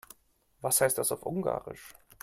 [0.61, 1.93] Was heißt das auf Ungarisch?